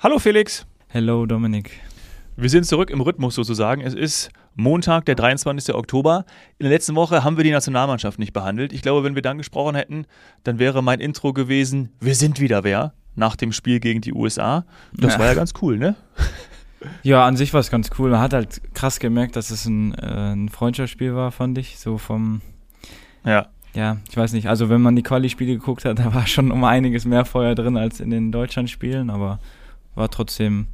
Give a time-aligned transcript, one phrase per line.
[0.00, 0.64] Hallo Felix.
[0.86, 1.72] Hello Dominik.
[2.36, 3.80] Wir sind zurück im Rhythmus sozusagen.
[3.80, 5.74] Es ist Montag, der 23.
[5.74, 6.24] Oktober.
[6.58, 8.72] In der letzten Woche haben wir die Nationalmannschaft nicht behandelt.
[8.72, 10.06] Ich glaube, wenn wir dann gesprochen hätten,
[10.44, 14.64] dann wäre mein Intro gewesen, wir sind wieder wer nach dem Spiel gegen die USA.
[14.92, 15.18] Das ja.
[15.18, 15.96] war ja ganz cool, ne?
[17.02, 18.10] Ja, an sich war es ganz cool.
[18.10, 21.76] Man hat halt krass gemerkt, dass es ein, äh, ein Freundschaftsspiel war, fand ich.
[21.76, 22.40] So vom.
[23.24, 23.48] Ja.
[23.74, 24.48] Ja, ich weiß nicht.
[24.48, 27.76] Also, wenn man die Quali-Spiele geguckt hat, da war schon um einiges mehr Feuer drin
[27.76, 29.40] als in den Deutschland-Spielen, aber
[29.98, 30.68] war trotzdem,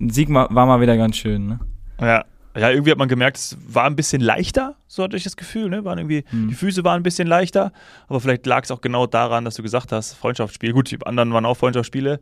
[0.00, 1.60] ein Sieg war mal wieder ganz schön, ne?
[2.00, 2.24] Ja.
[2.56, 5.68] Ja, irgendwie hat man gemerkt, es war ein bisschen leichter, so hatte ich das Gefühl,
[5.68, 5.84] ne?
[5.84, 6.48] Waren irgendwie, hm.
[6.48, 7.72] die Füße waren ein bisschen leichter,
[8.08, 10.72] aber vielleicht lag es auch genau daran, dass du gesagt hast, Freundschaftsspiel.
[10.72, 12.20] Gut, die anderen waren auch Freundschaftsspiele.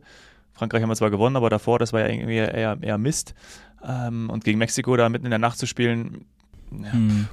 [0.53, 3.33] Frankreich haben wir zwar gewonnen, aber davor, das war ja irgendwie eher, eher Mist.
[3.83, 6.25] Ähm, und gegen Mexiko da mitten in der Nacht zu spielen,
[6.71, 7.27] ja, hm.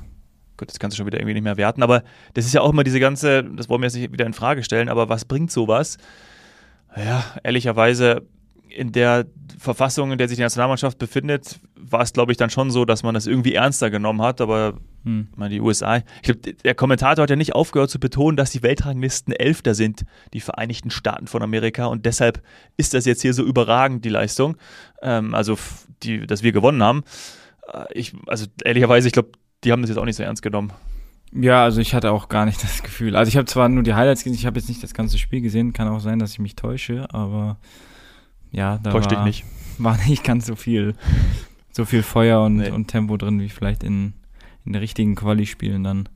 [0.57, 2.71] Gut, das kannst du schon wieder irgendwie nicht mehr werten, aber das ist ja auch
[2.71, 5.51] immer diese ganze, das wollen wir jetzt nicht wieder in Frage stellen, aber was bringt
[5.51, 5.99] sowas?
[6.97, 8.23] Ja, ehrlicherweise
[8.69, 9.27] in der
[9.59, 13.03] Verfassung, in der sich die Nationalmannschaft befindet, war es, glaube ich, dann schon so, dass
[13.03, 14.41] man das irgendwie ernster genommen hat.
[14.41, 15.29] Aber hm.
[15.37, 18.63] meine, die USA, ich glaube, der Kommentator hat ja nicht aufgehört zu betonen, dass die
[18.63, 21.87] Weltranglisten Elfter sind, die Vereinigten Staaten von Amerika.
[21.87, 22.43] Und deshalb
[22.77, 24.57] ist das jetzt hier so überragend, die Leistung.
[25.03, 25.59] Ähm, also,
[26.03, 27.05] die, dass wir gewonnen haben.
[27.73, 29.31] Äh, ich, also, ehrlicherweise, ich glaube,
[29.65, 30.73] die haben das jetzt auch nicht so ernst genommen.
[31.33, 33.17] Ja, also ich hatte auch gar nicht das Gefühl.
[33.17, 35.41] Also ich habe zwar nur die Highlights gesehen, ich habe jetzt nicht das ganze Spiel
[35.41, 37.59] gesehen, kann auch sein, dass ich mich täusche, aber
[38.57, 39.45] ja, da war, dich nicht.
[39.79, 40.95] war nicht ganz so viel,
[41.73, 42.71] so viel Feuer und, nee.
[42.71, 44.15] und Tempo drin, wie vielleicht in,
[44.65, 46.09] in den richtigen Quali-Spielen dann.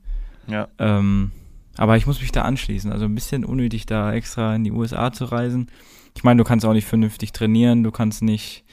[0.47, 0.69] Ja.
[0.79, 1.33] Ähm,
[1.77, 2.91] aber ich muss mich da anschließen.
[2.91, 5.69] Also ein bisschen unnötig, da extra in die USA zu reisen.
[6.17, 8.65] Ich meine, du kannst auch nicht vernünftig trainieren, du kannst nicht,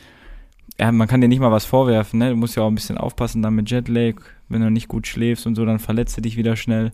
[0.80, 2.30] ja, man kann dir nicht mal was vorwerfen, ne?
[2.30, 4.16] Du musst ja auch ein bisschen aufpassen dann mit Jetlag,
[4.48, 6.92] wenn du nicht gut schläfst und so, dann verletzt du dich wieder schnell.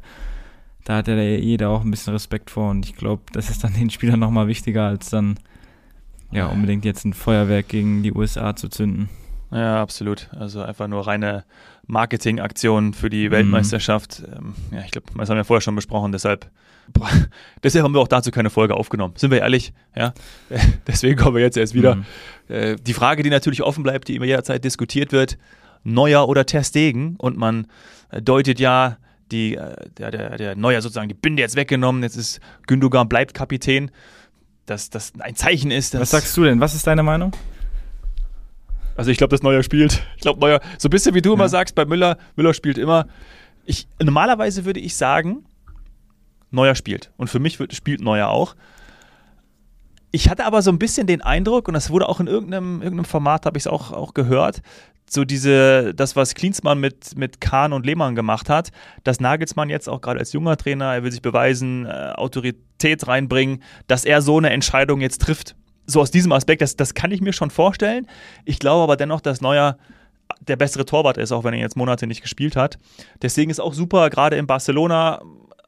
[0.86, 3.74] Da hat ja jeder auch ein bisschen Respekt vor und ich glaube, das ist dann
[3.74, 5.38] den Spielern nochmal wichtiger, als dann
[6.36, 9.10] ja, unbedingt jetzt ein Feuerwerk gegen die USA zu zünden.
[9.52, 10.30] Ja, absolut.
[10.32, 11.44] Also einfach nur reine
[11.86, 13.30] Marketingaktion für die.
[13.30, 14.24] Weltmeisterschaft.
[14.42, 14.56] Mhm.
[14.72, 16.50] ja, ich glaube, das haben wir vorher schon besprochen, deshalb,
[16.92, 17.10] boah,
[17.64, 19.14] deshalb haben wir auch dazu keine Folge aufgenommen.
[19.18, 19.74] Sind wir ehrlich?
[19.96, 20.14] Ja,
[20.88, 21.96] deswegen kommen wir jetzt erst wieder.
[21.96, 22.06] Mhm.
[22.48, 25.38] Äh, die Frage, die natürlich offen bleibt, die immer jederzeit diskutiert wird,
[25.84, 27.68] Neuer oder Ter Stegen und man
[28.10, 28.98] äh, deutet ja
[29.32, 29.58] die,
[29.98, 33.90] der, der, der Neuer sozusagen die Binde jetzt weggenommen, jetzt ist Gündogan bleibt Kapitän
[34.66, 35.98] dass das ein Zeichen ist.
[36.00, 36.60] Was sagst du denn?
[36.60, 37.34] Was ist deine Meinung?
[38.96, 40.04] Also ich glaube, dass Neuer spielt.
[40.16, 41.36] Ich glaube, Neuer, so ein bisschen wie du ja.
[41.36, 43.08] immer sagst, bei Müller, Müller spielt immer.
[43.66, 45.46] Ich, normalerweise würde ich sagen,
[46.52, 47.12] Neuer spielt.
[47.18, 48.56] Und für mich wird, spielt Neuer auch.
[50.16, 53.06] Ich hatte aber so ein bisschen den Eindruck, und das wurde auch in irgendeinem, irgendeinem
[53.06, 54.62] Format, habe ich es auch, auch gehört,
[55.10, 58.70] so diese, das, was Klinsmann mit, mit Kahn und Lehmann gemacht hat,
[59.04, 63.64] dass Nagelsmann jetzt auch gerade als junger Trainer, er will sich beweisen, äh, Autorität reinbringen,
[63.88, 65.56] dass er so eine Entscheidung jetzt trifft.
[65.88, 68.08] So aus diesem Aspekt, das, das kann ich mir schon vorstellen.
[68.46, 69.80] Ich glaube aber dennoch, dass Neuer
[70.42, 72.78] der bessere Torwart ist, auch wenn er jetzt Monate nicht gespielt hat.
[73.24, 75.24] Deswegen ist auch super, gerade in Barcelona,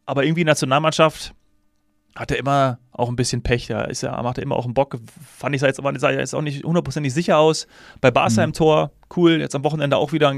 [0.05, 1.33] aber irgendwie Nationalmannschaft
[2.15, 3.67] hat er immer auch ein bisschen Pech.
[3.67, 4.97] Da ist er, macht er immer auch einen Bock.
[5.37, 7.67] Fand ich jetzt aber, sah jetzt auch nicht hundertprozentig sicher aus.
[7.99, 8.49] Bei Barca mhm.
[8.49, 9.39] im Tor, cool.
[9.41, 10.33] Jetzt am Wochenende auch wieder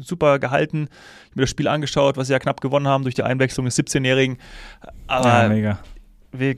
[0.00, 0.88] super gehalten.
[0.90, 3.64] Ich habe mir das Spiel angeschaut, was sie ja knapp gewonnen haben durch die Einwechslung
[3.64, 4.38] des 17-Jährigen.
[5.06, 5.78] Aber ja, mega.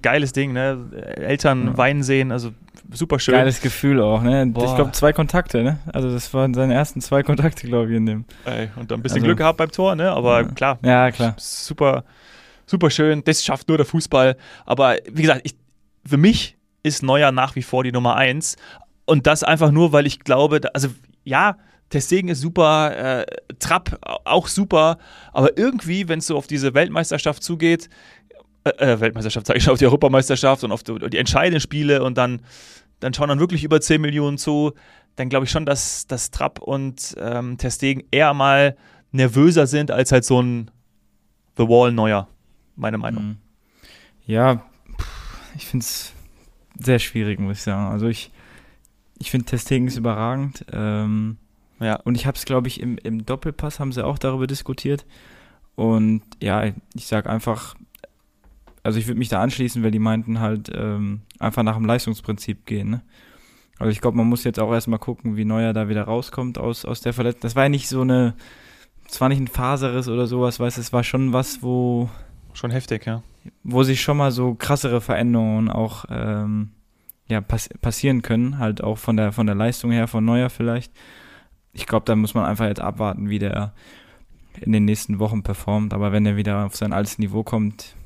[0.03, 0.91] Geiles Ding, ne?
[1.17, 1.77] Eltern ja.
[1.79, 2.51] weinen sehen, also
[2.93, 3.35] super schön.
[3.35, 4.47] Geiles Gefühl auch, ne?
[4.47, 4.65] Boah.
[4.65, 5.79] Ich glaube, zwei Kontakte, ne?
[5.95, 8.25] Also, das waren seine ersten zwei Kontakte, glaube ich, in dem.
[8.45, 10.11] Ey, und dann ein bisschen also, Glück gehabt beim Tor, ne?
[10.11, 10.49] Aber ja.
[10.49, 10.79] klar.
[10.83, 11.35] Ja, klar.
[11.39, 12.05] Super
[12.67, 14.37] super schön, das schafft nur der Fußball.
[14.67, 15.55] Aber wie gesagt, ich,
[16.07, 18.57] für mich ist Neuer nach wie vor die Nummer eins.
[19.05, 20.89] Und das einfach nur, weil ich glaube, also
[21.25, 21.57] ja,
[21.91, 23.27] Testegen ist super, äh,
[23.59, 24.99] Trapp auch super,
[25.33, 27.89] aber irgendwie, wenn es so auf diese Weltmeisterschaft zugeht,
[28.65, 32.03] äh, äh Weltmeisterschaft sage ich schon, auf die Europameisterschaft und auf die, die entscheidenden Spiele
[32.03, 32.41] und dann,
[33.01, 34.73] dann schauen dann wirklich über 10 Millionen zu,
[35.17, 38.77] dann glaube ich schon, dass, dass Trapp und ähm, Testegen eher mal
[39.11, 40.71] nervöser sind als halt so ein
[41.59, 42.29] The Wall Neuer
[42.83, 43.25] meine Meinung.
[43.25, 43.37] Mhm.
[44.27, 44.63] Ja,
[45.57, 46.13] ich finde es
[46.79, 47.91] sehr schwierig, muss ich sagen.
[47.91, 48.31] Also ich,
[49.19, 50.67] ich finde Testing ist überragend.
[50.73, 51.39] Ähm,
[51.81, 51.97] ja.
[51.97, 55.07] Und ich habe es, glaube ich, im, im Doppelpass haben sie auch darüber diskutiert.
[55.75, 56.65] Und ja,
[56.95, 57.75] ich sage einfach,
[58.83, 62.67] also ich würde mich da anschließen, weil die meinten halt ähm, einfach nach dem Leistungsprinzip
[62.67, 62.91] gehen.
[62.91, 63.03] Ne?
[63.79, 66.85] Also ich glaube, man muss jetzt auch erstmal gucken, wie Neuer da wieder rauskommt aus,
[66.85, 67.41] aus der Verletzung.
[67.43, 68.35] Das war ja nicht so eine,
[69.09, 72.09] es war nicht ein Faserriss oder sowas, weißt es war schon was, wo
[72.55, 73.23] Schon heftig, ja.
[73.63, 76.71] Wo sich schon mal so krassere Veränderungen auch ähm,
[77.29, 80.93] ja, pass passieren können, halt auch von der, von der Leistung her, von Neuer vielleicht.
[81.73, 83.73] Ich glaube, da muss man einfach jetzt abwarten, wie der
[84.61, 85.95] in den nächsten Wochen performt.
[85.95, 87.97] Aber wenn er wieder auf sein altes Niveau kommt,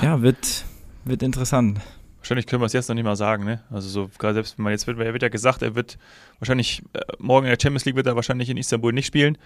[0.00, 0.64] ja, ja wird,
[1.04, 1.80] wird interessant.
[2.22, 3.62] Wahrscheinlich können wir es jetzt noch nicht mal sagen, ne?
[3.68, 5.98] Also so gerade selbst wenn man jetzt wird, er wird ja gesagt, er wird
[6.38, 9.36] wahrscheinlich äh, morgen in der Champions League wird er wahrscheinlich in Istanbul nicht spielen,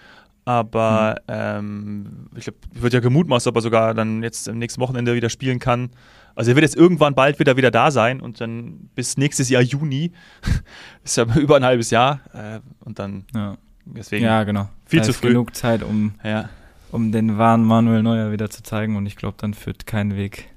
[0.45, 1.33] aber mhm.
[1.33, 5.31] ähm, ich glaube, wird ja gemutmaßt, ob er sogar dann jetzt am nächsten Wochenende wieder
[5.31, 5.89] spielen kann.
[6.35, 9.63] Also er wird jetzt irgendwann bald wieder wieder da sein und dann bis nächstes Jahr
[9.63, 10.11] Juni
[11.03, 13.57] ist ja über ein halbes Jahr äh, und dann ja.
[13.85, 16.47] deswegen ja genau viel da zu früh genug Zeit um ja.
[16.91, 20.51] um den wahren Manuel Neuer wieder zu zeigen und ich glaube dann führt kein Weg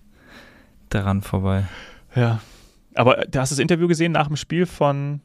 [0.91, 1.65] daran vorbei.
[2.15, 2.41] Ja.
[2.95, 5.21] Aber du hast das Interview gesehen nach dem Spiel von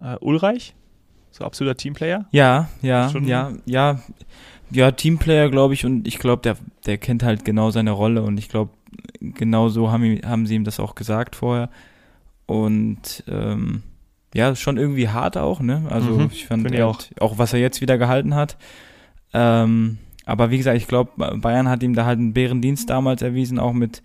[0.00, 0.74] äh, Ulreich?
[1.30, 2.26] So absoluter Teamplayer?
[2.30, 4.00] Ja, ja, ja, ja.
[4.70, 6.56] Ja, Teamplayer, glaube ich, und ich glaube, der,
[6.86, 8.72] der kennt halt genau seine Rolle und ich glaube,
[9.20, 11.70] genau so haben, haben sie ihm das auch gesagt vorher.
[12.46, 13.82] Und ähm,
[14.34, 15.84] ja, schon irgendwie hart auch, ne?
[15.88, 17.00] Also mhm, ich fand ich auch.
[17.20, 18.56] auch, was er jetzt wieder gehalten hat.
[19.32, 23.58] Ähm, aber wie gesagt, ich glaube, Bayern hat ihm da halt einen Bärendienst damals erwiesen,
[23.58, 24.02] auch mit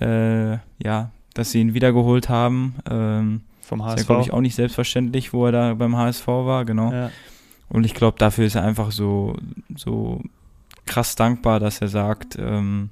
[0.00, 0.52] äh,
[0.82, 2.76] ja, dass sie ihn wiedergeholt haben.
[2.88, 3.94] Ähm, Vom HSV.
[3.94, 6.92] Ist ja, glaube ich, auch nicht selbstverständlich, wo er da beim HSV war, genau.
[6.92, 7.10] Ja.
[7.68, 9.36] Und ich glaube, dafür ist er einfach so,
[9.74, 10.20] so
[10.86, 12.90] krass dankbar, dass er sagt, ähm,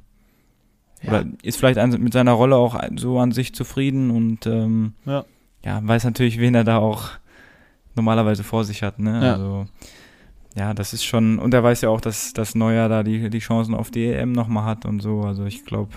[1.02, 1.10] ja.
[1.10, 5.24] oder ist vielleicht an, mit seiner Rolle auch so an sich zufrieden und ähm, ja.
[5.64, 5.80] ja.
[5.82, 7.10] weiß natürlich, wen er da auch
[7.96, 9.00] normalerweise vor sich hat.
[9.00, 9.24] Ne?
[9.24, 9.32] Ja.
[9.32, 9.66] Also
[10.54, 13.38] ja, das ist schon, und er weiß ja auch, dass das Neuer da die, die
[13.40, 15.22] Chancen auf die EM nochmal hat und so.
[15.22, 15.90] Also ich glaube.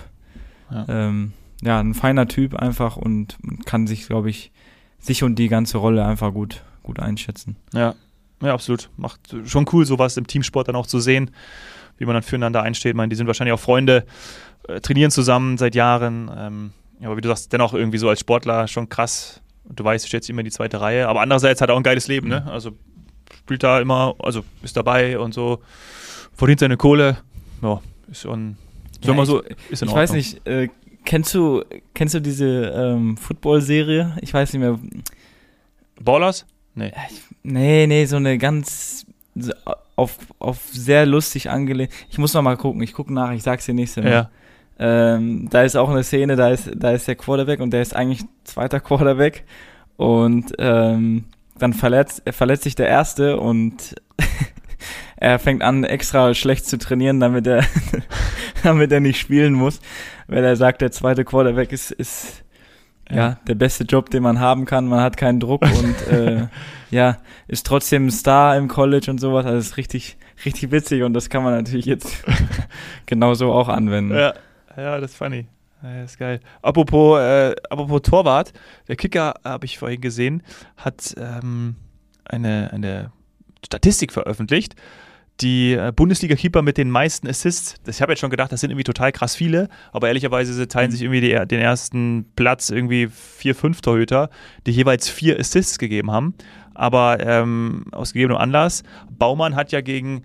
[0.87, 4.51] Ähm, ja, ein feiner Typ einfach und kann sich, glaube ich,
[4.99, 7.55] sich und die ganze Rolle einfach gut, gut einschätzen.
[7.73, 7.95] Ja,
[8.41, 8.89] ja, absolut.
[8.97, 11.31] Macht schon cool, sowas im Teamsport dann auch zu sehen,
[11.97, 12.91] wie man dann füreinander einsteht.
[12.91, 14.05] Ich meine, die sind wahrscheinlich auch Freunde,
[14.67, 16.31] äh, trainieren zusammen seit Jahren.
[16.35, 16.71] Ähm,
[17.03, 19.41] aber wie du sagst, dennoch irgendwie so als Sportler schon krass.
[19.63, 21.07] Und du weißt, du stellst immer in die zweite Reihe.
[21.07, 22.45] Aber andererseits hat er auch ein geiles Leben, ne?
[22.47, 22.71] Also
[23.37, 25.61] spielt da immer, also ist dabei und so,
[26.33, 27.17] verdient seine Kohle.
[27.61, 28.57] Ja, ist schon,
[29.03, 30.69] ja, mal so, Ich weiß nicht, äh,
[31.05, 31.63] Kennst du,
[31.93, 34.17] kennst du diese ähm, Football-Serie?
[34.21, 34.79] Ich weiß nicht mehr.
[35.99, 36.45] Ballers?
[36.75, 36.91] Nee.
[37.43, 39.05] Nee, nee, so eine ganz
[39.35, 39.51] so
[39.95, 41.93] auf, auf sehr lustig angelegt.
[42.09, 44.11] Ich muss noch mal gucken, ich gucke nach, ich sag's dir nächste Mal.
[44.11, 44.29] Ja.
[44.79, 47.95] Ähm, da ist auch eine Szene, da ist, da ist der Quarterback und der ist
[47.95, 49.43] eigentlich zweiter Quarterback
[49.97, 51.25] und ähm,
[51.57, 53.95] dann verletzt, verletzt sich der erste und
[55.21, 57.63] er fängt an, extra schlecht zu trainieren, damit er,
[58.63, 59.79] damit er nicht spielen muss,
[60.27, 62.43] weil er sagt, der zweite Quarterback ist, ist
[63.07, 63.15] ja.
[63.15, 64.87] ja der beste Job, den man haben kann.
[64.87, 66.47] Man hat keinen Druck und äh,
[66.89, 69.45] ja, ist trotzdem ein Star im College und sowas.
[69.45, 72.23] Also ist richtig, richtig witzig und das kann man natürlich jetzt
[73.05, 74.15] genauso auch anwenden.
[74.15, 74.33] Ja,
[74.75, 75.45] ja, das ist funny.
[75.83, 76.39] Ja, ist geil.
[76.63, 78.53] Apropos, äh, apropos Torwart,
[78.87, 80.41] der Kicker, habe ich vorhin gesehen,
[80.77, 81.75] hat ähm,
[82.25, 83.11] eine, eine
[83.63, 84.75] Statistik veröffentlicht
[85.41, 87.75] die äh, Bundesliga-Keeper mit den meisten Assists.
[87.87, 90.91] Ich habe jetzt schon gedacht, das sind irgendwie total krass viele, aber ehrlicherweise teilen mhm.
[90.91, 94.29] sich irgendwie die, den ersten Platz irgendwie vier, fünf Torhüter,
[94.65, 96.35] die jeweils vier Assists gegeben haben.
[96.73, 100.23] Aber ähm, aus gegebenem Anlass, Baumann hat ja gegen,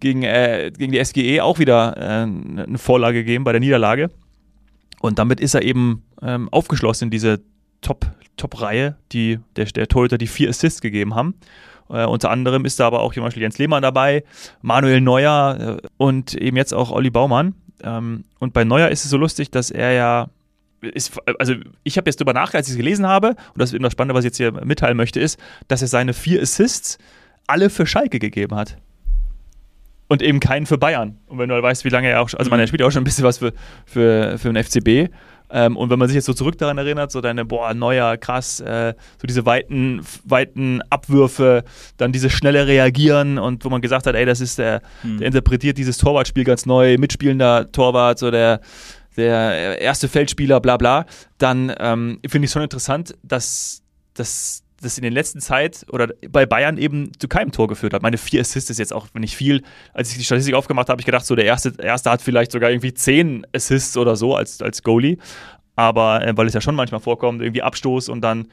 [0.00, 4.10] gegen, äh, gegen die SGE auch wieder äh, eine Vorlage gegeben bei der Niederlage.
[5.00, 7.40] Und damit ist er eben ähm, aufgeschlossen in diese
[7.80, 11.34] Top-Reihe, Top die, der, der Torhüter, die vier Assists gegeben haben.
[11.90, 14.24] Äh, unter anderem ist da aber auch zum Beispiel Jens Lehmann dabei,
[14.62, 17.54] Manuel Neuer äh, und eben jetzt auch Olli Baumann.
[17.82, 20.28] Ähm, und bei Neuer ist es so lustig, dass er ja
[20.80, 23.74] ist, also ich habe jetzt darüber nachgedacht, als ich es gelesen habe, und das ist
[23.74, 26.98] eben das Spannende, was ich jetzt hier mitteilen möchte, ist, dass er seine vier Assists
[27.46, 28.76] alle für Schalke gegeben hat.
[30.10, 31.18] Und eben keinen für Bayern.
[31.26, 32.90] Und wenn du halt weißt, wie lange er auch, also man, er spielt ja auch
[32.90, 33.52] schon ein bisschen was für,
[33.84, 35.12] für, für den FCB.
[35.50, 38.60] Ähm, und wenn man sich jetzt so zurück daran erinnert, so deine, boah, neuer, krass,
[38.60, 41.64] äh, so diese weiten, weiten Abwürfe,
[41.96, 45.18] dann dieses schnelle Reagieren und wo man gesagt hat, ey, das ist der, mhm.
[45.18, 48.60] der interpretiert dieses Torwartspiel ganz neu, mitspielender Torwart, so der,
[49.16, 51.06] der erste Feldspieler, bla bla,
[51.38, 53.82] dann ähm, finde ich es schon interessant, dass,
[54.14, 58.02] dass das in der letzten Zeit oder bei Bayern eben zu keinem Tor geführt hat.
[58.02, 59.62] Meine vier Assists ist jetzt auch nicht viel.
[59.92, 62.52] Als ich die Statistik aufgemacht habe, habe ich gedacht, so der erste, erste hat vielleicht
[62.52, 65.18] sogar irgendwie zehn Assists oder so als, als Goalie.
[65.76, 68.48] Aber äh, weil es ja schon manchmal vorkommt, irgendwie Abstoß und dann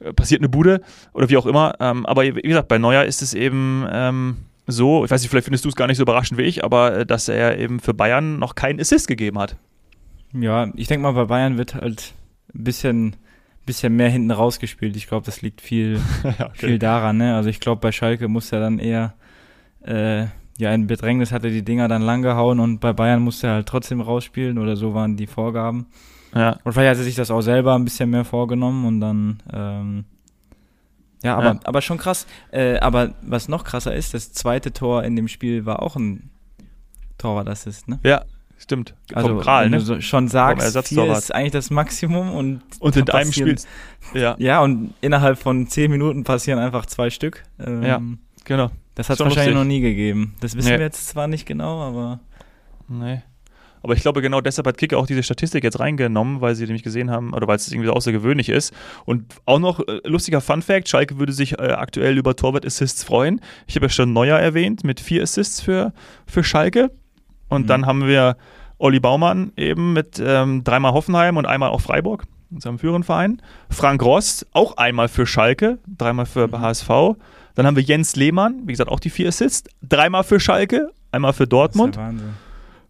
[0.00, 0.80] äh, passiert eine Bude
[1.12, 1.74] oder wie auch immer.
[1.80, 4.36] Ähm, aber wie gesagt, bei Neuer ist es eben ähm,
[4.66, 6.98] so, ich weiß nicht, vielleicht findest du es gar nicht so überraschend wie ich, aber
[6.98, 9.56] äh, dass er eben für Bayern noch keinen Assist gegeben hat.
[10.32, 12.14] Ja, ich denke mal, bei Bayern wird halt
[12.54, 13.16] ein bisschen
[13.64, 14.96] bisschen mehr hinten rausgespielt.
[14.96, 16.50] Ich glaube, das liegt viel, okay.
[16.54, 17.18] viel daran.
[17.18, 17.34] Ne?
[17.34, 19.14] Also ich glaube, bei Schalke muss er dann eher
[19.82, 20.26] äh,
[20.58, 23.54] ja in Bedrängnis hat er die Dinger dann lang gehauen und bei Bayern musste er
[23.54, 25.86] halt trotzdem rausspielen oder so waren die Vorgaben.
[26.34, 26.58] Ja.
[26.64, 30.04] Und vielleicht hat er sich das auch selber ein bisschen mehr vorgenommen und dann ähm,
[31.22, 31.60] ja, aber, ja.
[31.64, 32.26] aber schon krass.
[32.52, 36.30] Äh, aber was noch krasser ist, das zweite Tor in dem Spiel war auch ein
[37.16, 37.98] Torwart-Assist, ne?
[38.02, 38.24] Ja,
[38.64, 38.94] Stimmt.
[39.12, 39.78] Also, Vom Kral, ne?
[39.78, 43.56] so schon sagst, vier ist eigentlich das Maximum und Und in einem Spiel.
[44.14, 47.42] Ja, Ja, und innerhalb von zehn Minuten passieren einfach zwei Stück.
[47.58, 48.00] Ähm, Ja.
[48.44, 48.70] genau.
[48.94, 49.54] Das hat es wahrscheinlich lustig.
[49.54, 50.34] noch nie gegeben.
[50.40, 50.78] Das wissen Nee.
[50.78, 52.20] wir jetzt zwar nicht genau, aber
[52.88, 53.20] Nee.
[53.82, 56.82] Aber ich glaube, genau deshalb hat Kicker auch diese Statistik jetzt reingenommen, weil sie nämlich
[56.82, 58.72] gesehen haben, oder weil es irgendwie so außergewöhnlich ist.
[59.04, 63.42] Und auch noch äh, lustiger Fun-Fact: Schalke würde sich äh, aktuell über Torwart-Assists freuen.
[63.66, 65.92] Ich habe ja schon Neuer erwähnt mit vier Assists für,
[66.26, 66.90] für Schalke.
[67.48, 67.66] Und Mhm.
[67.66, 68.36] dann haben wir
[68.78, 73.40] Olli Baumann eben mit ähm, dreimal Hoffenheim und einmal auch Freiburg, unserem führenden Verein.
[73.70, 76.60] Frank Rost auch einmal für Schalke, dreimal für Mhm.
[76.60, 76.88] HSV.
[77.54, 81.32] Dann haben wir Jens Lehmann, wie gesagt, auch die vier Assists, dreimal für Schalke, einmal
[81.32, 81.96] für Dortmund.
[81.96, 82.28] das ist Wahnsinn.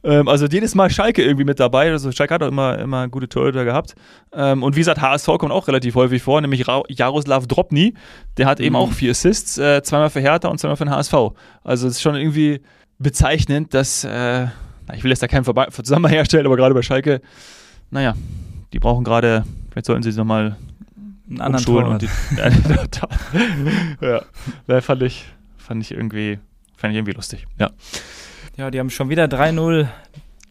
[0.07, 1.91] Ähm, also jedes Mal Schalke irgendwie mit dabei.
[1.91, 3.95] Also Schalke hat auch immer, immer gute Torhüter gehabt.
[4.35, 7.95] Ähm, und wie gesagt, HSV kommt auch relativ häufig vor, nämlich Ra Jaroslav Dropny.
[8.37, 8.81] Der hat eben Mhm.
[8.83, 11.15] auch vier Assists, äh, zweimal für Hertha und zweimal für den HSV.
[11.63, 12.61] Also es ist schon irgendwie
[12.99, 14.47] bezeichnend, dass, äh,
[14.95, 17.21] ich will jetzt da keinen Verba- Zusammenhang herstellen, aber gerade bei Schalke,
[17.91, 18.15] naja,
[18.73, 20.57] die brauchen gerade, vielleicht sollten sie es nochmal
[21.29, 21.89] Einen anderen Torwart.
[21.89, 22.09] und die,
[24.01, 24.23] ja,
[24.67, 25.25] ja, fand ich,
[25.57, 26.39] fand ich irgendwie,
[26.77, 27.47] fand ich irgendwie lustig.
[27.59, 27.71] Ja.
[28.57, 29.89] Ja, die haben schon wieder 3-0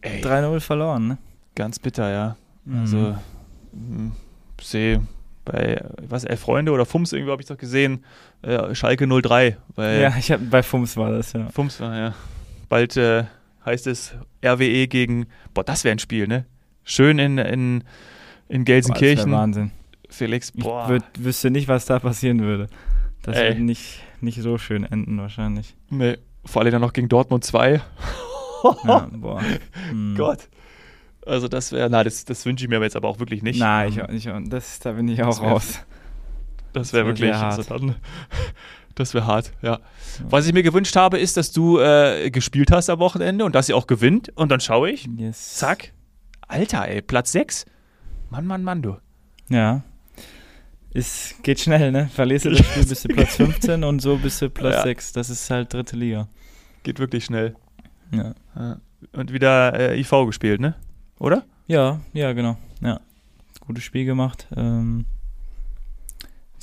[0.02, 1.18] Ey, 3-0 verloren, ne?
[1.54, 2.36] ganz bitter, ja.
[2.64, 2.80] Mhm.
[2.80, 3.16] Also,
[3.72, 4.12] mh,
[4.60, 5.00] sehe
[5.44, 8.02] bei, was, Elf Freunde oder Fums irgendwie habe ich doch gesehen,
[8.42, 9.56] äh, Schalke 03.
[9.74, 11.48] Bei ja, ich hab, bei Fums war das, ja.
[11.50, 12.14] Fums, war, ja.
[12.68, 13.24] Bald äh,
[13.64, 16.44] heißt es RWE gegen, boah, das wäre ein Spiel, ne?
[16.84, 17.84] Schön in, in,
[18.48, 19.32] in Boah, Gelsenkirchen.
[19.32, 19.70] Wahnsinn.
[20.10, 20.88] Felix, Ich boah.
[20.88, 22.68] würd, wüsste nicht, was da passieren würde.
[23.22, 23.48] Das Ey.
[23.50, 25.74] würde nicht, nicht so schön enden, wahrscheinlich.
[25.90, 27.80] nee, vor allem dann noch gegen Dortmund 2.
[28.84, 29.42] Ja, boah.
[29.90, 30.14] Hm.
[30.16, 30.48] Gott.
[31.26, 33.58] Also das wäre, na, das, das wünsche ich mir jetzt aber auch wirklich nicht.
[33.58, 35.80] Nein, ich das, da bin ich auch Das wär- raus.
[36.72, 37.96] Das wäre wär wirklich, also dann,
[38.94, 39.80] das wäre hart, ja.
[40.28, 43.68] Was ich mir gewünscht habe, ist, dass du äh, gespielt hast am Wochenende und dass
[43.68, 45.56] ihr auch gewinnt und dann schaue ich, Yes.
[45.56, 45.92] zack,
[46.46, 47.66] Alter, ey, Platz 6.
[48.30, 48.96] Mann, Mann, Mann, du.
[49.48, 49.82] Ja.
[50.92, 52.08] Es geht schnell, ne?
[52.14, 54.82] Verlierst du das Spiel, bist du Platz 15 und so bist du Platz Ja.
[54.82, 55.12] 6.
[55.12, 56.28] Das ist halt dritte Liga.
[56.84, 57.56] Geht wirklich schnell.
[58.12, 58.34] Ja.
[58.54, 58.76] Ja.
[59.12, 60.74] Und wieder äh, IV gespielt, ne?
[61.18, 61.44] Oder?
[61.66, 62.56] Ja, ja, genau.
[62.80, 63.00] Ja.
[63.66, 64.46] Gutes Spiel gemacht.
[64.56, 65.06] Ähm,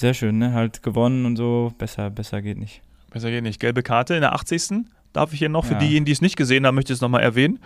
[0.02, 0.54] sehr schön, ne?
[0.54, 1.72] Halt gewonnen und so.
[1.78, 2.82] Besser, besser geht nicht.
[3.12, 3.60] Besser geht nicht.
[3.60, 4.86] Gelbe Karte in der 80.
[5.14, 5.80] Darf ich hier noch, für Ja.
[5.80, 7.60] diejenigen, die es nicht gesehen haben, möchte ich es nochmal erwähnen.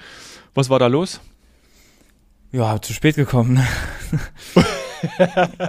[0.53, 1.19] Was war da los?
[2.51, 3.53] Ja, zu spät gekommen.
[3.55, 3.65] ne?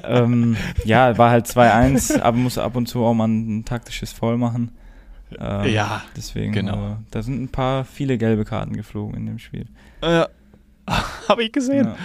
[0.04, 4.38] ähm, ja, war halt 2-1, aber muss ab und zu auch mal ein taktisches Foul
[4.38, 4.70] machen.
[5.38, 6.92] Ähm, Ja, Deswegen, genau.
[6.92, 9.66] äh, da sind ein paar, viele gelbe Karten geflogen in dem Spiel.
[10.00, 10.25] Äh,
[11.28, 11.96] habe ich gesehen, Ja.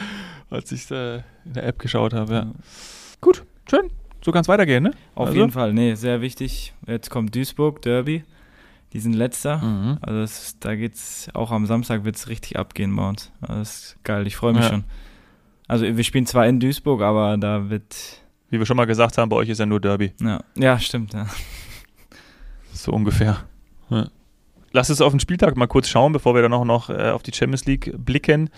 [0.49, 2.33] als ich äh, in der App geschaut habe.
[2.33, 2.51] Ja.
[3.21, 3.91] Gut, schön.
[4.23, 4.91] So kann es weitergehen, ne?
[5.15, 5.39] Auf Also?
[5.39, 6.73] jeden Fall, nee, sehr wichtig.
[6.85, 8.23] Jetzt kommt Duisburg, Derby.
[8.93, 9.57] Die sind letzter.
[9.59, 9.97] Mhm.
[10.01, 13.31] Also das, da geht's, auch am Samstag wird es richtig abgehen bei uns.
[13.41, 14.69] Also das ist geil, ich freue mich Ja.
[14.69, 14.83] schon.
[15.67, 17.95] Also wir spielen zwar in Duisburg, aber da wird,
[18.49, 20.11] Wie wir schon mal gesagt haben, bei euch ist ja nur Derby.
[20.21, 21.25] ja, ja stimmt, ja.
[22.73, 23.37] So ungefähr.
[23.89, 24.07] Ja.
[24.73, 27.23] Lass uns auf den Spieltag mal kurz schauen, bevor wir dann auch noch äh, auf
[27.23, 28.49] die Champions League blicken.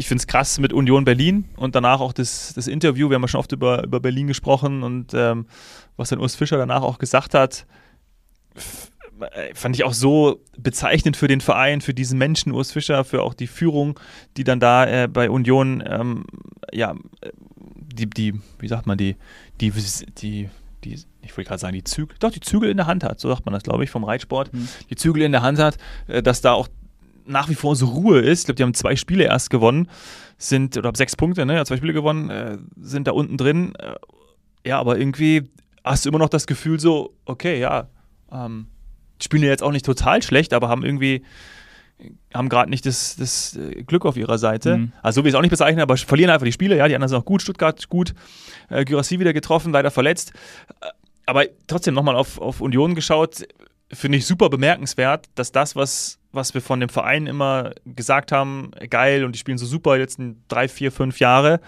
[0.00, 3.10] Ich finde es krass mit Union Berlin und danach auch das, das Interview.
[3.10, 5.44] Wir haben ja schon oft über, über Berlin gesprochen und ähm,
[5.98, 7.66] was dann Urs Fischer danach auch gesagt hat,
[8.54, 13.22] äh, fand ich auch so bezeichnend für den Verein, für diesen Menschen, Urs Fischer, für
[13.22, 14.00] auch die Führung,
[14.38, 16.24] die dann da äh, bei Union, ähm,
[16.72, 17.30] ja, äh,
[17.92, 19.16] die, die, wie sagt man, die,
[19.60, 19.70] die,
[20.22, 20.48] die,
[20.82, 23.28] die ich wollte gerade sagen, die Zügel, doch, die Zügel in der Hand hat, so
[23.28, 24.66] sagt man das, glaube ich, vom Reitsport, Hm.
[24.88, 25.76] die Zügel in der Hand hat,
[26.06, 26.68] äh, dass da auch
[27.30, 28.40] nach wie vor so Ruhe ist.
[28.40, 29.88] Ich glaube, die haben zwei Spiele erst gewonnen,
[30.38, 33.74] sind, oder sechs Punkte, ne, ja, zwei Spiele gewonnen, äh, sind da unten drin.
[33.76, 33.94] Äh,
[34.66, 35.50] ja, aber irgendwie
[35.84, 37.88] hast du immer noch das Gefühl so, okay, ja,
[38.30, 38.66] ähm,
[39.22, 41.22] spielen ja jetzt auch nicht total schlecht, aber haben irgendwie
[42.34, 44.78] haben gerade nicht das, das äh, Glück auf ihrer Seite.
[44.78, 44.92] Mhm.
[45.02, 46.76] Also so will ich es auch nicht bezeichnen, aber verlieren einfach die Spiele.
[46.76, 47.42] Ja, die anderen sind auch gut.
[47.42, 48.14] Stuttgart gut.
[48.68, 50.32] Äh, Gyrassi wieder getroffen, leider verletzt.
[50.80, 50.86] Äh,
[51.26, 53.46] aber trotzdem nochmal auf, auf Union geschaut,
[53.92, 58.70] finde ich super bemerkenswert, dass das, was, was wir von dem Verein immer gesagt haben,
[58.88, 61.60] geil und die spielen so super die letzten drei, vier, fünf Jahre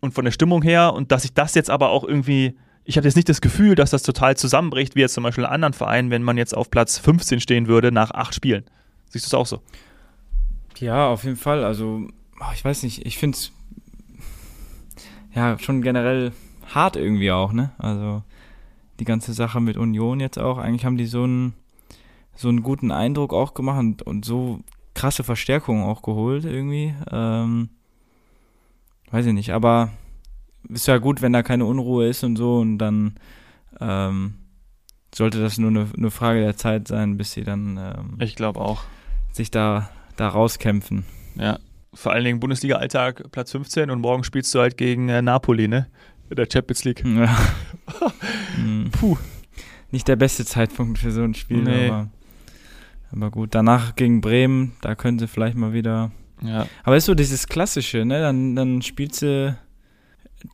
[0.00, 3.06] und von der Stimmung her und dass sich das jetzt aber auch irgendwie, ich habe
[3.06, 6.10] jetzt nicht das Gefühl, dass das total zusammenbricht, wie jetzt zum Beispiel in anderen Vereinen,
[6.10, 8.64] wenn man jetzt auf Platz 15 stehen würde nach acht Spielen.
[9.08, 9.60] Siehst du es auch so?
[10.78, 11.64] Ja, auf jeden Fall.
[11.64, 12.08] Also,
[12.40, 13.52] ach, ich weiß nicht, ich finde es
[15.34, 16.32] ja schon generell
[16.74, 17.72] hart irgendwie auch, ne?
[17.78, 18.22] Also
[18.98, 20.58] die ganze Sache mit Union jetzt auch.
[20.58, 21.54] Eigentlich haben die so einen
[22.34, 24.60] so einen guten Eindruck auch gemacht und, und so
[24.94, 26.94] krasse Verstärkungen auch geholt irgendwie.
[27.10, 27.70] Ähm,
[29.10, 29.90] weiß ich nicht, aber
[30.68, 33.14] ist ja gut, wenn da keine Unruhe ist und so und dann
[33.80, 34.34] ähm,
[35.14, 38.60] sollte das nur eine, eine Frage der Zeit sein, bis sie dann ähm, Ich glaube
[38.60, 38.82] auch.
[39.32, 41.04] sich da, da rauskämpfen.
[41.34, 41.58] Ja,
[41.94, 45.88] vor allen Dingen Bundesliga-Alltag Platz 15 und morgen spielst du halt gegen äh, Napoli, ne?
[46.30, 47.04] In der Champions League.
[47.04, 47.36] Ja.
[48.54, 48.90] Hm.
[48.92, 49.16] Puh.
[49.90, 51.88] Nicht der beste Zeitpunkt für so ein Spiel, nee.
[51.88, 52.10] aber,
[53.12, 53.54] aber gut.
[53.54, 56.10] Danach gegen Bremen, da könnte vielleicht mal wieder.
[56.42, 56.66] Ja.
[56.82, 58.20] Aber ist so dieses Klassische, ne?
[58.20, 59.56] Dann, dann spielst du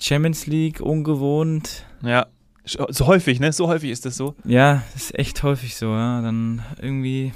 [0.00, 1.84] Champions League ungewohnt.
[2.02, 2.26] Ja.
[2.64, 3.52] So häufig, ne?
[3.52, 4.34] So häufig ist das so.
[4.44, 6.20] Ja, ist echt häufig so, ja.
[6.20, 7.32] Dann irgendwie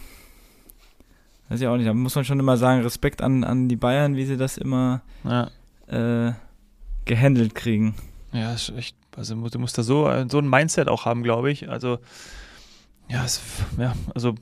[1.53, 4.17] weiß ich auch nicht, da muss man schon immer sagen, Respekt an, an die Bayern,
[4.17, 5.51] wie sie das immer ja.
[5.87, 6.33] äh,
[7.05, 7.95] gehandelt kriegen.
[8.33, 11.69] Ja, ist echt, also du musst da so, so ein Mindset auch haben, glaube ich.
[11.69, 11.99] Also,
[13.11, 13.43] ja, es,
[13.77, 14.35] ja, also,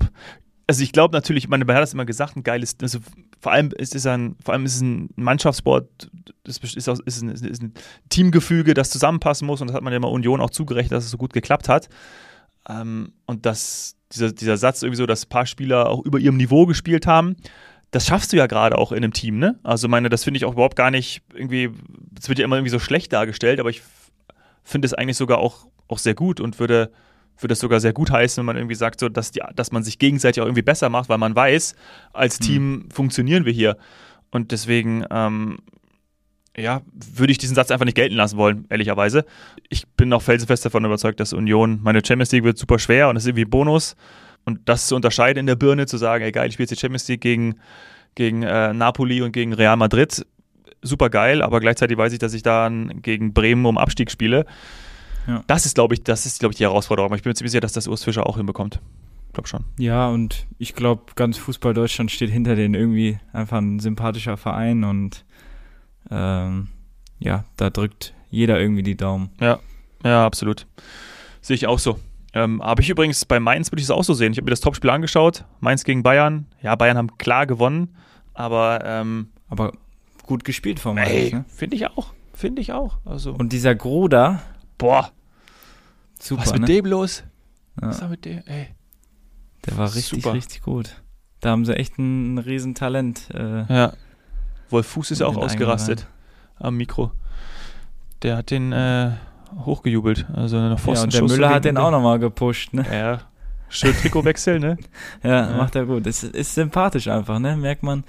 [0.70, 3.00] also ich glaube natürlich, meine, man hat das immer gesagt, ein geiles, also
[3.40, 6.08] vor allem ist es ein, vor allem ist es ein Mannschaftssport,
[6.44, 7.74] das ist, auch, ist, ein, ist ein
[8.08, 11.10] Teamgefüge, das zusammenpassen muss und das hat man ja immer Union auch zugerechnet, dass es
[11.10, 11.88] so gut geklappt hat.
[12.68, 16.36] Ähm, und das, dieser, dieser Satz irgendwie so, dass ein paar Spieler auch über ihrem
[16.36, 17.34] Niveau gespielt haben,
[17.90, 19.58] das schaffst du ja gerade auch in einem Team, ne?
[19.64, 21.70] Also meine, das finde ich auch überhaupt gar nicht irgendwie,
[22.16, 23.82] es wird ja immer irgendwie so schlecht dargestellt, aber ich
[24.62, 26.92] finde es eigentlich sogar auch, auch sehr gut und würde,
[27.42, 29.82] würde es sogar sehr gut heißen, wenn man irgendwie sagt, so, dass, die, dass man
[29.82, 31.74] sich gegenseitig auch irgendwie besser macht, weil man weiß,
[32.12, 32.44] als mhm.
[32.44, 32.90] Team mhm.
[32.90, 33.76] funktionieren wir hier.
[34.30, 35.58] Und deswegen ähm,
[36.56, 36.82] ja,
[37.14, 39.24] würde ich diesen Satz einfach nicht gelten lassen wollen, ehrlicherweise.
[39.68, 43.16] Ich bin auch felsenfest davon überzeugt, dass Union, meine Champions League wird super schwer und
[43.16, 43.96] es ist irgendwie Bonus.
[44.44, 46.80] Und das zu unterscheiden in der Birne, zu sagen, ey geil, ich spiele jetzt die
[46.80, 47.56] Champions League gegen,
[48.14, 50.26] gegen äh, Napoli und gegen Real Madrid,
[50.82, 54.46] super geil, aber gleichzeitig weiß ich, dass ich dann gegen Bremen um Abstieg spiele.
[55.30, 55.44] Ja.
[55.46, 57.06] Das ist, glaube ich, das ist, glaube ich, die Herausforderung.
[57.06, 58.80] Aber ich bin mir ziemlich sicher, dass das Urs Fischer auch hinbekommt.
[59.28, 59.64] Ich glaube schon.
[59.78, 64.82] Ja, und ich glaube, ganz Fußball Deutschland steht hinter denen irgendwie einfach ein sympathischer Verein
[64.82, 65.24] und
[66.10, 66.66] ähm,
[67.20, 69.30] ja, da drückt jeder irgendwie die Daumen.
[69.40, 69.60] Ja,
[70.04, 70.66] ja, absolut.
[71.42, 72.00] Sehe ich auch so.
[72.32, 74.32] Ähm, habe ich übrigens bei Mainz würde ich es auch so sehen.
[74.32, 75.44] Ich habe mir das Topspiel angeschaut.
[75.60, 76.46] Mainz gegen Bayern.
[76.60, 77.94] Ja, Bayern haben klar gewonnen,
[78.34, 79.72] aber ähm, aber
[80.26, 81.32] gut gespielt von Mainz.
[81.32, 81.44] Ne?
[81.48, 82.14] Finde ich auch.
[82.34, 82.98] Finde ich auch.
[83.04, 84.42] Also und dieser Gruda.
[84.76, 85.12] Boah.
[86.20, 86.42] Super.
[86.42, 86.66] Was mit ne?
[86.66, 87.24] dem los?
[87.80, 87.88] Ja.
[87.88, 88.42] Was war mit dem?
[88.46, 88.68] Ey.
[89.66, 90.34] Der war richtig, Super.
[90.34, 91.02] richtig gut.
[91.40, 93.28] Da haben sie echt ein, ein Riesentalent.
[93.34, 93.92] Äh, ja.
[94.68, 96.06] Wolf Fuß ist ja auch ausgerastet
[96.56, 97.10] am Mikro.
[98.22, 99.12] Der hat den äh,
[99.64, 100.26] hochgejubelt.
[100.34, 102.84] Also Ja, und der Müller hat den auch nochmal gepusht, ne?
[102.90, 103.20] Ja.
[103.68, 104.76] Schön Trikotwechsel, ne?
[105.22, 106.06] ja, ja, macht er gut.
[106.06, 107.56] Es ist, ist sympathisch einfach, ne?
[107.56, 108.04] Merkt man,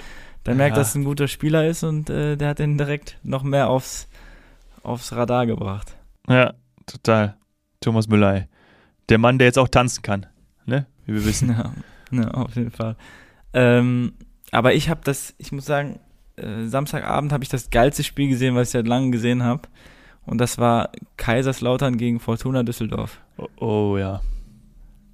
[0.45, 3.43] der merkt, dass es ein guter Spieler ist und äh, der hat den direkt noch
[3.43, 4.07] mehr aufs,
[4.83, 5.95] aufs Radar gebracht.
[6.27, 6.53] Ja,
[6.87, 7.37] total.
[7.81, 8.47] Thomas Müller,
[9.09, 10.27] Der Mann, der jetzt auch tanzen kann,
[10.65, 10.85] ne?
[11.05, 11.49] Wie wir wissen.
[12.11, 12.95] Ja, ja auf jeden Fall.
[13.53, 14.13] Ähm,
[14.51, 15.99] aber ich habe das, ich muss sagen,
[16.35, 19.63] äh, Samstagabend habe ich das geilste Spiel gesehen, was ich seit langem gesehen habe.
[20.25, 23.19] Und das war Kaiserslautern gegen Fortuna Düsseldorf.
[23.37, 24.21] Oh, oh ja.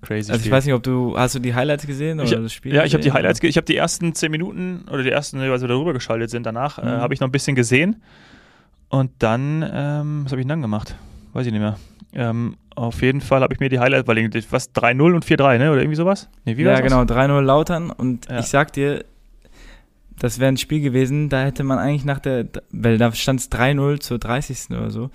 [0.01, 0.31] Crazy.
[0.31, 2.73] Also ich weiß nicht, ob du, hast du die Highlights gesehen oder ich, das Spiel?
[2.73, 5.61] Ja, ich habe die Highlights, ich habe die ersten zehn Minuten oder die ersten, als
[5.61, 6.87] wir darüber geschaltet sind, danach äh, mhm.
[6.87, 8.01] äh, habe ich noch ein bisschen gesehen.
[8.89, 10.95] Und dann, ähm, was habe ich denn dann gemacht?
[11.33, 11.77] Weiß ich nicht mehr.
[12.13, 14.17] Ähm, auf jeden Fall habe ich mir die Highlights, weil
[14.51, 15.71] was 3-0 und 4-3, ne?
[15.71, 16.29] Oder irgendwie sowas?
[16.45, 18.39] Nee, wie ja, genau, 3-0 Lautern und ja.
[18.39, 19.03] ich sag dir,
[20.19, 23.51] das wäre ein Spiel gewesen, da hätte man eigentlich nach der, weil da stand es
[23.51, 24.71] 3-0 zur 30.
[24.71, 25.09] oder so.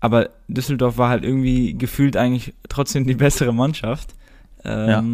[0.00, 4.14] Aber Düsseldorf war halt irgendwie gefühlt eigentlich trotzdem die bessere Mannschaft.
[4.64, 5.04] Ähm, ja.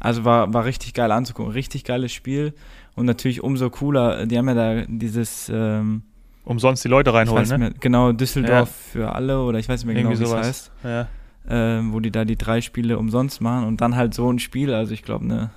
[0.00, 1.52] Also war, war richtig geil anzugucken.
[1.52, 2.54] Richtig geiles Spiel.
[2.94, 6.02] Und natürlich umso cooler, die haben ja da dieses ähm,
[6.44, 7.58] Umsonst die Leute reinholen, ne?
[7.58, 8.92] Mehr, genau, Düsseldorf ja.
[8.92, 10.72] für alle oder ich weiß nicht mehr genau, wie es heißt.
[10.82, 11.08] Ja.
[11.48, 14.72] Ähm, wo die da die drei Spiele umsonst machen und dann halt so ein Spiel.
[14.74, 15.50] Also ich glaube, eine,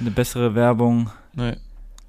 [0.00, 1.10] eine bessere Werbung.
[1.34, 1.56] Nee.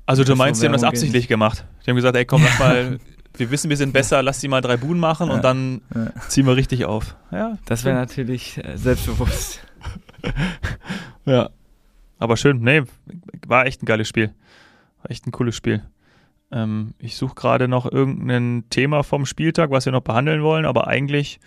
[0.05, 1.65] Also du meinst, die haben das absichtlich gemacht.
[1.85, 2.99] Die haben gesagt, ey komm, lass mal,
[3.37, 5.35] wir wissen, wir sind besser, lass die mal drei Buden machen ja.
[5.35, 5.81] und dann
[6.27, 7.15] ziehen wir richtig auf.
[7.31, 9.59] Ja, das wäre natürlich äh, selbstbewusst.
[11.25, 11.49] ja.
[12.17, 12.83] Aber schön, nee,
[13.47, 14.33] war echt ein geiles Spiel.
[15.01, 15.83] War echt ein cooles Spiel.
[16.51, 20.87] Ähm, ich suche gerade noch irgendein Thema vom Spieltag, was wir noch behandeln wollen, aber
[20.87, 21.39] eigentlich,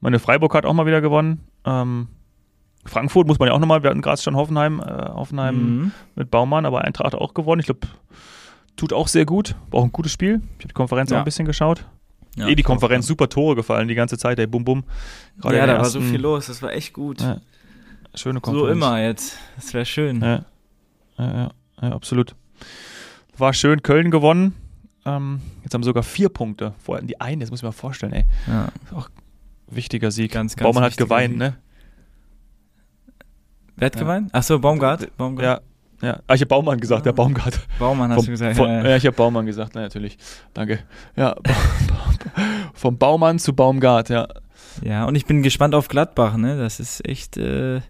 [0.00, 1.40] meine Freiburg hat auch mal wieder gewonnen.
[1.64, 2.08] Ähm,
[2.84, 5.92] Frankfurt muss man ja auch nochmal, wir hatten gerade schon Hoffenheim, äh, Hoffenheim mhm.
[6.14, 7.60] mit Baumann, aber Eintracht auch gewonnen.
[7.60, 7.80] Ich glaube,
[8.76, 9.54] tut auch sehr gut.
[9.70, 10.40] War auch ein gutes Spiel.
[10.58, 11.16] Ich habe die Konferenz ja.
[11.16, 11.84] auch ein bisschen geschaut.
[12.36, 14.84] Ja, eh die Konferenz, super Tore gefallen die ganze Zeit, ey, bum bum.
[15.40, 17.20] Gerade ja, da ersten, war so viel los, das war echt gut.
[17.20, 17.38] Ja,
[18.14, 18.68] schöne Konferenz.
[18.68, 20.20] So immer jetzt, das wäre schön.
[20.22, 20.44] Ja.
[21.18, 21.50] Ja,
[21.82, 22.34] ja, absolut.
[23.40, 24.54] War schön, Köln gewonnen.
[25.06, 26.74] Ähm, jetzt haben wir sogar vier Punkte.
[26.78, 28.24] Vorher die einen, das muss ich mir vorstellen, ey.
[28.46, 28.68] Ja.
[28.94, 29.08] Auch
[29.66, 30.32] wichtiger Sieg.
[30.32, 31.38] Ganz, ganz Baumann hat geweint, Sieg.
[31.38, 31.56] ne?
[33.76, 34.00] Wer hat ja.
[34.00, 34.34] gemeint?
[34.34, 35.16] Achso, Baumgart.
[35.16, 35.62] Baumgart.
[35.62, 35.66] Ja.
[36.02, 37.60] Ja, ah, ich habe Baumann gesagt, der Baumgart.
[37.78, 38.88] Baumann hast vom, du gesagt, von, ja.
[38.88, 38.96] ja.
[38.96, 40.16] ich habe Baumann gesagt, na, natürlich.
[40.54, 40.78] Danke.
[41.14, 41.36] Ja,
[42.74, 44.26] vom Baumann zu Baumgart, ja.
[44.82, 46.56] Ja, und ich bin gespannt auf Gladbach, ne?
[46.56, 47.82] Das ist echt, äh,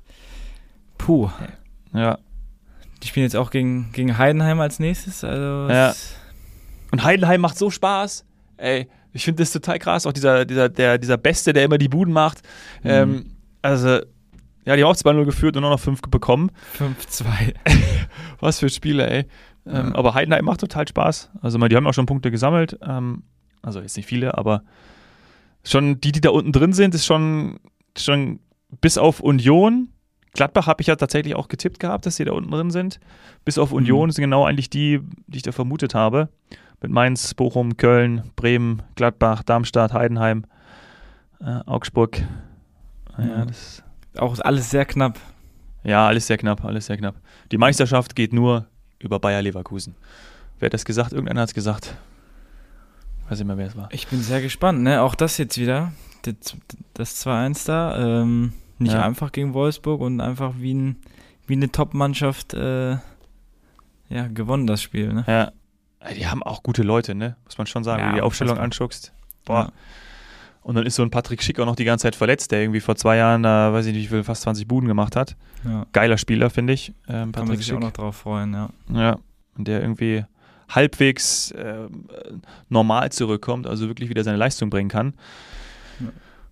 [0.98, 1.30] puh.
[1.92, 2.18] Ja.
[3.02, 5.24] Die spielen jetzt auch gegen, gegen Heidenheim als nächstes.
[5.24, 5.94] Also ja.
[6.90, 8.24] Und Heidenheim macht so Spaß.
[8.56, 10.06] Ey, ich finde das total krass.
[10.06, 12.42] Auch dieser, dieser, der, dieser Beste, der immer die Buden macht.
[12.82, 12.90] Mhm.
[12.90, 14.00] Ähm, also,
[14.64, 16.50] ja, die haben auch 2-0 geführt und nur noch 5 bekommen.
[16.78, 17.54] 5-2.
[18.40, 19.26] Was für Spiele, ey.
[19.66, 19.94] Ähm, ja.
[19.94, 21.30] Aber Heidenheim macht total Spaß.
[21.40, 22.78] Also, die haben auch schon Punkte gesammelt.
[22.82, 23.24] Ähm,
[23.62, 24.62] also, jetzt nicht viele, aber
[25.64, 27.58] schon die, die da unten drin sind, ist schon,
[27.96, 28.40] schon
[28.80, 29.88] bis auf Union.
[30.32, 33.00] Gladbach habe ich ja tatsächlich auch getippt gehabt, dass sie da unten drin sind.
[33.44, 34.12] Bis auf Union mhm.
[34.12, 36.28] sind genau eigentlich die, die ich da vermutet habe.
[36.80, 40.46] Mit Mainz, Bochum, Köln, Bremen, Gladbach, Darmstadt, Heidenheim,
[41.40, 42.22] äh, Augsburg.
[43.18, 43.82] Ja, das
[44.16, 45.18] auch alles sehr knapp.
[45.82, 47.16] Ja, alles sehr knapp, alles sehr knapp.
[47.52, 48.66] Die Meisterschaft geht nur
[48.98, 49.94] über Bayer Leverkusen.
[50.58, 51.12] Wer hat das gesagt?
[51.12, 51.96] Irgendeiner hat es gesagt.
[53.28, 53.88] Weiß nicht mehr, wer es war.
[53.92, 55.02] Ich bin sehr gespannt, ne?
[55.02, 55.92] Auch das jetzt wieder.
[56.94, 58.22] Das 2-1 da.
[58.22, 59.02] Ähm, nicht ja.
[59.02, 60.96] einfach gegen Wolfsburg und einfach wie, ein,
[61.46, 62.92] wie eine Top-Mannschaft äh,
[64.08, 65.24] ja, gewonnen, das Spiel, ne?
[65.26, 65.52] Ja.
[66.14, 67.36] Die haben auch gute Leute, ne?
[67.44, 69.12] Muss man schon sagen, ja, wenn du die Aufstellung anschuckst.
[69.44, 69.64] Boah.
[69.64, 69.72] Ja.
[70.62, 72.80] Und dann ist so ein Patrick Schick auch noch die ganze Zeit verletzt, der irgendwie
[72.80, 75.36] vor zwei Jahren, da weiß ich nicht, wie viel, fast 20 Buden gemacht hat.
[75.64, 75.86] Ja.
[75.92, 76.92] Geiler Spieler, finde ich.
[77.08, 77.76] Ähm, Patrick Kann man sich Schick.
[77.76, 78.68] auch noch drauf freuen, ja.
[78.92, 79.18] Ja,
[79.56, 80.24] und der irgendwie
[80.68, 81.88] halbwegs äh,
[82.68, 85.14] normal zurückkommt, also wirklich wieder seine Leistung bringen kann.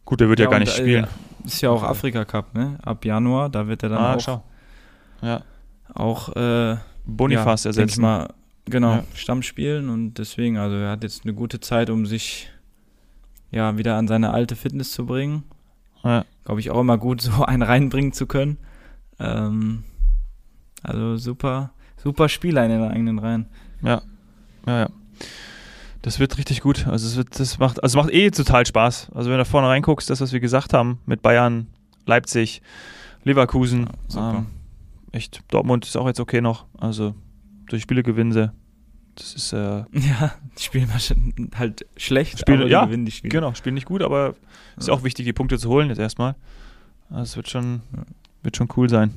[0.04, 1.06] Gut, der wird ja, ja gar nicht spielen.
[1.44, 2.78] Ist ja auch Afrika Cup, ne?
[2.82, 4.42] Ab Januar, da wird er dann ah, auch, schau.
[5.22, 5.42] Ja.
[5.94, 8.02] auch äh, Bonifaz ja, ersetzen.
[8.02, 8.32] Mal,
[8.66, 9.04] genau, ja.
[9.14, 12.50] Stamm spielen und deswegen, also er hat jetzt eine gute Zeit, um sich
[13.50, 15.44] ja wieder an seine alte Fitness zu bringen.
[16.04, 16.24] Ja.
[16.44, 18.58] Glaube ich auch immer gut, so einen reinbringen zu können.
[19.18, 19.84] Ähm,
[20.82, 23.46] also super, super Spieler in den eigenen Reihen.
[23.82, 24.02] Ja,
[24.66, 24.88] ja, ja.
[26.02, 26.86] Das wird richtig gut.
[26.86, 29.10] Also es wird, das macht, also es macht eh total Spaß.
[29.14, 31.66] Also wenn du da vorne reinguckst, das, was wir gesagt haben, mit Bayern,
[32.06, 32.62] Leipzig,
[33.24, 34.46] Leverkusen, ja, ähm,
[35.12, 36.66] echt, Dortmund ist auch jetzt okay noch.
[36.78, 37.14] Also
[37.66, 38.52] durch Spiele gewinnen sie.
[39.16, 39.56] Das ist äh,
[39.92, 40.88] ja, die spielen
[41.56, 43.32] halt schlecht, Spiele, aber ja, gewinnen die Spiele.
[43.32, 44.36] Genau, spielen nicht gut, aber
[44.76, 46.36] es ist auch wichtig, die Punkte zu holen jetzt erstmal.
[47.10, 47.82] Also es wird schon,
[48.42, 49.14] wird schon cool sein.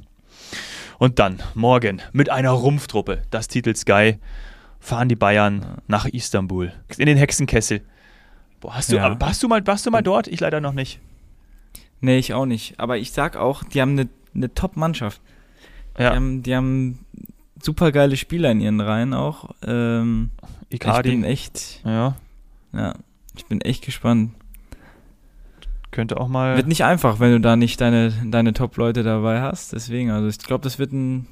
[0.97, 4.17] Und dann morgen mit einer Rumpftruppe, das Titel Sky
[4.81, 6.73] fahren die Bayern nach Istanbul.
[6.97, 7.81] In den Hexenkessel.
[8.59, 9.19] Boah, hast, du, ja.
[9.21, 10.27] warst, du mal, warst du mal dort?
[10.27, 10.99] Ich leider noch nicht.
[12.01, 12.79] Nee, ich auch nicht.
[12.79, 15.21] Aber ich sag auch, die haben eine, eine Top-Mannschaft.
[15.97, 16.09] Ja.
[16.09, 17.05] Die, haben, die haben
[17.61, 19.51] super geile Spieler in ihren Reihen auch.
[19.65, 20.31] Ähm,
[20.69, 21.09] Icardi.
[21.09, 21.81] Ich bin echt.
[21.85, 22.15] Ja.
[22.73, 22.95] Ja.
[23.35, 24.31] Ich bin echt gespannt.
[25.91, 26.55] Könnte auch mal.
[26.55, 29.73] Wird nicht einfach, wenn du da nicht deine, deine Top-Leute dabei hast.
[29.73, 31.27] Deswegen, also ich glaube, das wird ein.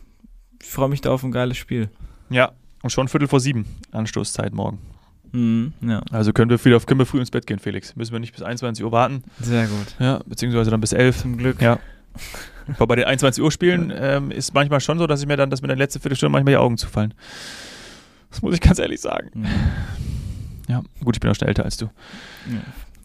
[0.62, 1.90] Ich freue mich da auf ein geiles Spiel.
[2.30, 4.80] Ja, und schon Viertel vor sieben, Anstoßzeit morgen.
[5.32, 6.02] Mhm, ja.
[6.12, 7.96] Also können wir, wieder, können wir früh ins Bett gehen, Felix.
[7.96, 9.24] Müssen wir nicht bis 21 Uhr warten.
[9.40, 9.96] Sehr gut.
[10.00, 11.22] Ja, beziehungsweise dann bis 11.
[11.22, 11.62] Zum Glück.
[11.62, 11.80] Ja.
[12.76, 15.50] Aber bei den 21 Uhr Spielen ähm, ist manchmal schon so, dass ich mir dann,
[15.50, 17.14] dass mir in der letzten Viertelstunde manchmal die Augen zufallen.
[18.30, 19.30] Das muss ich ganz ehrlich sagen.
[19.34, 19.48] Mhm.
[20.68, 21.86] Ja, gut, ich bin auch schnell älter als du.
[21.86, 22.62] Ja.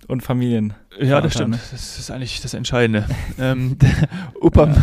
[0.07, 0.75] Und Familien.
[1.01, 1.53] Ja, das stimmt.
[1.53, 1.61] Ne?
[1.73, 3.07] Das ist eigentlich das Entscheidende.
[3.39, 3.79] ähm,
[4.41, 4.75] Upa, ja,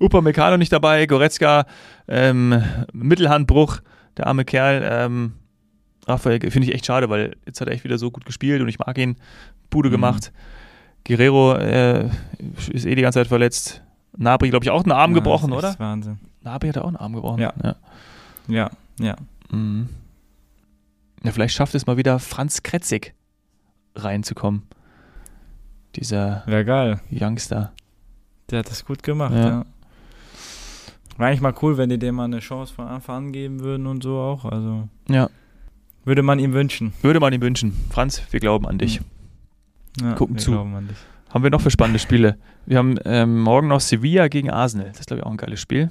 [0.52, 0.56] oh.
[0.56, 1.66] Nicht dabei, Goretzka,
[2.08, 3.80] ähm, Mittelhandbruch
[4.20, 4.86] der arme Kerl.
[4.88, 5.32] Ähm,
[6.06, 8.68] Raphael finde ich echt schade, weil jetzt hat er echt wieder so gut gespielt und
[8.68, 9.16] ich mag ihn.
[9.70, 9.92] Bude mhm.
[9.92, 10.32] gemacht.
[11.06, 12.08] Guerrero äh,
[12.72, 13.82] ist eh die ganze Zeit verletzt.
[14.16, 15.78] Nabri, glaube ich, auch einen Arm ja, gebrochen, oder?
[15.78, 16.18] Wahnsinn.
[16.42, 17.40] Nabri hat auch einen Arm gebrochen.
[17.40, 17.52] Ja.
[17.62, 17.76] Ja,
[18.48, 18.70] ja.
[18.98, 19.16] ja.
[19.50, 19.88] Mhm.
[21.22, 23.14] ja vielleicht schafft es mal wieder Franz Kretzig
[23.94, 24.62] reinzukommen.
[25.96, 26.44] Dieser.
[27.10, 27.72] Youngster.
[28.50, 29.48] Der hat das gut gemacht, ja.
[29.48, 29.64] ja.
[31.20, 33.86] Wäre eigentlich mal cool, wenn die dem mal eine Chance von Anfang an geben würden
[33.86, 34.46] und so auch.
[34.46, 35.28] Also ja.
[36.06, 36.94] Würde man ihm wünschen.
[37.02, 37.76] Würde man ihm wünschen.
[37.90, 39.02] Franz, wir glauben an dich.
[40.00, 40.54] Ja, Gucken zu.
[40.54, 42.38] Haben wir noch für spannende Spiele?
[42.64, 44.88] Wir haben ähm, morgen noch Sevilla gegen Arsenal.
[44.88, 45.90] Das ist, glaube ich, auch ein geiles Spiel.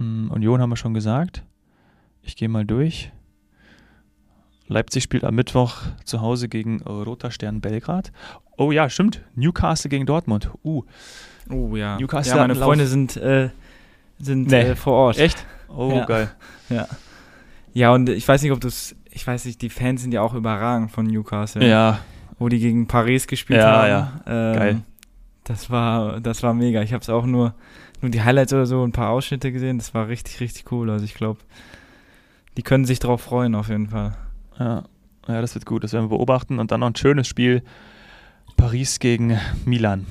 [0.00, 1.44] Ähm, Union haben wir schon gesagt.
[2.22, 3.12] Ich gehe mal durch.
[4.66, 8.12] Leipzig spielt am Mittwoch zu Hause gegen Roter Stern Belgrad.
[8.56, 9.20] Oh ja, stimmt.
[9.34, 10.50] Newcastle gegen Dortmund.
[10.64, 10.84] Uh.
[11.50, 11.98] Oh ja.
[11.98, 13.50] Newcastle ja, meine Freunde sind äh,
[14.20, 14.60] sind nee.
[14.60, 15.18] äh, vor Ort.
[15.18, 15.44] Echt?
[15.68, 16.04] Oh, ja.
[16.04, 16.30] geil.
[16.68, 16.86] Ja.
[17.72, 20.22] Ja, und ich weiß nicht, ob du es, ich weiß nicht, die Fans sind ja
[20.22, 21.66] auch überragend von Newcastle.
[21.66, 21.98] Ja.
[22.38, 23.88] Wo die gegen Paris gespielt ja, haben.
[23.88, 24.82] Ja, ähm, geil.
[25.42, 26.80] Das war, das war mega.
[26.82, 27.54] Ich habe es auch nur,
[28.00, 29.78] nur die Highlights oder so, ein paar Ausschnitte gesehen.
[29.78, 30.90] Das war richtig, richtig cool.
[30.90, 31.40] Also ich glaube,
[32.56, 34.16] die können sich drauf freuen auf jeden Fall.
[34.58, 34.84] Ja.
[35.26, 35.82] ja, das wird gut.
[35.82, 36.60] Das werden wir beobachten.
[36.60, 37.62] Und dann noch ein schönes Spiel.
[38.56, 40.06] Paris gegen Milan.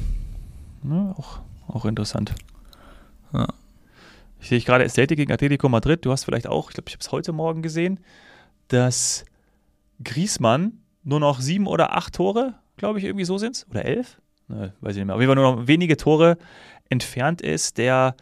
[0.84, 2.34] Ja, auch, auch interessant.
[3.34, 3.48] Ja.
[4.40, 6.06] Ich sehe gerade Celtic gegen Atletico Madrid.
[6.06, 8.00] Du hast vielleicht auch, ich glaube, ich habe es heute Morgen gesehen,
[8.70, 9.26] dass
[10.04, 13.68] Griesmann nur noch sieben oder acht Tore, glaube ich, irgendwie so sind es.
[13.70, 14.20] Oder elf?
[14.48, 15.16] Ne, weiß ich nicht mehr.
[15.16, 16.38] Auf jeden Fall nur noch wenige Tore
[16.90, 18.16] entfernt ist, der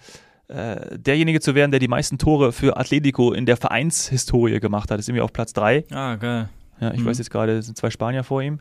[0.48, 5.00] äh, derjenige zu werden, der die meisten Tore für Atletico in der Vereinshistorie gemacht hat.
[5.00, 5.86] Ist irgendwie auf Platz 3.
[5.92, 6.50] Ah, geil.
[6.80, 7.06] Ja, ich mhm.
[7.06, 8.60] weiß jetzt gerade, es sind zwei Spanier vor ihm.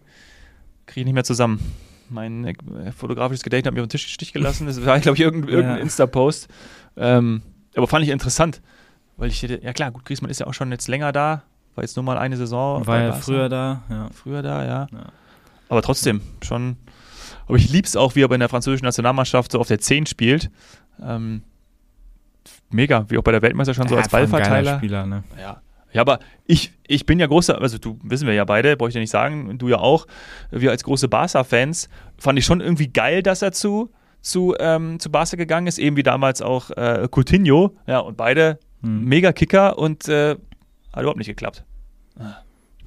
[0.87, 1.61] Kriege ich nicht mehr zusammen.
[2.11, 4.67] Mein äh, fotografisches Gedächtnis hat mir auf den Tisch Stich gelassen.
[4.67, 5.83] Das war, glaube ich, irgendein, irgendein ja.
[5.83, 6.49] Insta-Post.
[6.97, 7.43] Ähm,
[7.75, 8.61] aber fand ich interessant.
[9.17, 11.43] Weil ich hätte, ja klar, gut, Griezmann ist ja auch schon jetzt länger da.
[11.75, 12.87] War jetzt nur mal eine Saison.
[12.87, 14.09] War ja früher da, ja.
[14.15, 14.87] Früher da, ja.
[14.93, 15.07] ja.
[15.69, 16.77] Aber trotzdem, schon.
[17.47, 20.07] Aber ich liebe es auch, wie er bei der französischen Nationalmannschaft so auf der 10
[20.07, 20.51] spielt.
[21.03, 21.43] Ähm,
[22.71, 24.79] mega, wie auch bei der Weltmeisterschaft schon ja, so als Ballverteiler.
[24.79, 25.25] Spieler, ne?
[25.39, 25.61] Ja.
[25.97, 28.95] Ja, aber ich, ich bin ja großer, also du wissen wir ja beide, brauche ich
[28.95, 30.07] ja nicht sagen, du ja auch,
[30.51, 33.89] wir als große Barca-Fans, fand ich schon irgendwie geil, dass er zu,
[34.21, 38.59] zu, ähm, zu Barca gegangen ist, eben wie damals auch äh, Coutinho, ja, und beide
[38.83, 39.07] hm.
[39.07, 40.37] mega Kicker und äh,
[40.93, 41.65] hat überhaupt nicht geklappt.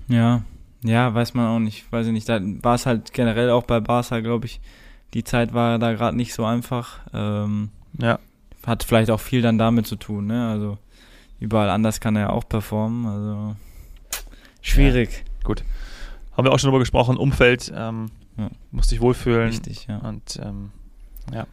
[0.08, 0.44] Ja,
[0.84, 3.80] ja, weiß man auch nicht, weiß ich nicht, da war es halt generell auch bei
[3.80, 4.62] Barca, glaube ich,
[5.16, 7.00] die Zeit war da gerade nicht so einfach.
[7.12, 8.20] Ähm, ja.
[8.68, 10.48] Hat vielleicht auch viel dann damit zu tun, ne?
[10.48, 10.78] Also
[11.40, 13.06] überall anders kann er ja auch performen.
[13.06, 13.56] Also
[14.62, 15.24] schwierig.
[15.26, 15.64] Ja, gut.
[16.36, 18.50] Haben wir auch schon drüber gesprochen, Umfeld, ähm, ja.
[18.72, 19.50] musste ich wohlfühlen.
[19.50, 19.98] Richtig, ja.
[19.98, 20.72] Und ähm,
[21.34, 21.48] ja.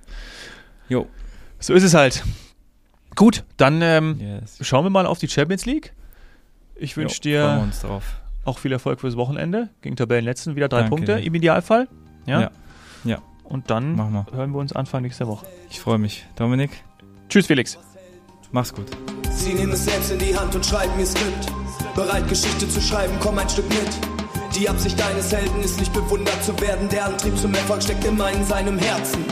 [0.88, 1.07] Jo.
[1.59, 2.22] So ist es halt.
[3.14, 4.59] Gut, dann ähm, yes.
[4.61, 5.92] schauen wir mal auf die Champions League.
[6.75, 7.66] Ich wünsche dir
[8.44, 9.70] auch viel Erfolg fürs Wochenende.
[9.81, 10.90] Gegen Tabellenletzten wieder drei Danke.
[10.90, 11.88] Punkte im Idealfall.
[12.27, 12.42] Ja.
[12.42, 12.51] ja.
[13.05, 13.18] ja.
[13.44, 13.96] Und dann
[14.33, 15.46] hören wir uns Anfang nächster Woche.
[15.70, 16.27] Ich freue mich.
[16.37, 16.70] Dominik.
[17.29, 17.79] Tschüss, Felix.
[18.53, 18.87] Mach's gut.
[19.46, 21.46] Sie nehmen es selbst in die Hand und schreiben ihr Skript.
[21.94, 24.56] Bereit, Geschichte zu schreiben, komm ein Stück mit.
[24.56, 26.88] Die Absicht deines Helden ist nicht bewundert zu werden.
[26.88, 29.24] Der Antrieb zum Erfolg steckt immer in seinem Herzen.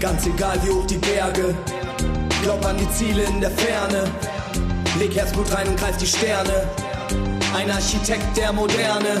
[0.00, 1.54] Ganz egal wie hoch die Berge.
[2.42, 4.10] Glaub an die Ziele in der Ferne.
[4.98, 6.66] Leg Herzblut rein und greif die Sterne.
[7.54, 9.20] Ein Architekt der Moderne.